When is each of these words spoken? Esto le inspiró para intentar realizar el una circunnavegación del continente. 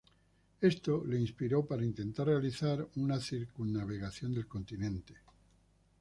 Esto 0.61 1.03
le 1.05 1.19
inspiró 1.19 1.63
para 1.63 1.83
intentar 1.85 2.25
realizar 2.25 2.79
el 2.79 2.87
una 3.03 3.19
circunnavegación 3.19 4.33
del 4.33 4.47
continente. 4.47 5.13